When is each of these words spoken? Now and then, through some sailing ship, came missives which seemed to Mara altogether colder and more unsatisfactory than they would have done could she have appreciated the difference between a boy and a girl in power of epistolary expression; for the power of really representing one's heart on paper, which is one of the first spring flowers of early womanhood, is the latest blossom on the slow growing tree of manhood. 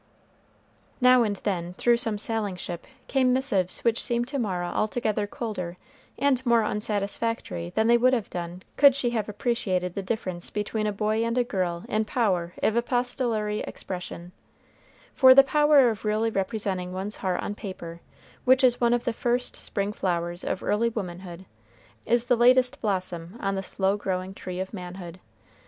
Now 0.99 1.21
and 1.21 1.35
then, 1.35 1.75
through 1.75 1.97
some 1.97 2.17
sailing 2.17 2.55
ship, 2.55 2.87
came 3.07 3.31
missives 3.33 3.81
which 3.83 4.01
seemed 4.01 4.27
to 4.29 4.39
Mara 4.39 4.71
altogether 4.73 5.27
colder 5.27 5.77
and 6.17 6.43
more 6.43 6.63
unsatisfactory 6.63 7.71
than 7.75 7.85
they 7.85 7.97
would 7.97 8.13
have 8.13 8.27
done 8.27 8.63
could 8.77 8.95
she 8.95 9.11
have 9.11 9.29
appreciated 9.29 9.93
the 9.93 10.01
difference 10.01 10.49
between 10.49 10.87
a 10.87 10.91
boy 10.91 11.23
and 11.23 11.37
a 11.37 11.43
girl 11.43 11.85
in 11.87 12.03
power 12.05 12.55
of 12.63 12.75
epistolary 12.75 13.59
expression; 13.59 14.31
for 15.13 15.35
the 15.35 15.43
power 15.43 15.91
of 15.91 16.03
really 16.03 16.31
representing 16.31 16.93
one's 16.93 17.17
heart 17.17 17.39
on 17.43 17.53
paper, 17.53 18.01
which 18.43 18.63
is 18.63 18.81
one 18.81 18.95
of 18.95 19.03
the 19.03 19.13
first 19.13 19.55
spring 19.55 19.93
flowers 19.93 20.43
of 20.43 20.63
early 20.63 20.89
womanhood, 20.89 21.45
is 22.07 22.25
the 22.25 22.35
latest 22.35 22.81
blossom 22.81 23.37
on 23.39 23.53
the 23.53 23.61
slow 23.61 23.95
growing 23.97 24.33
tree 24.33 24.59
of 24.59 24.73
manhood. 24.73 25.19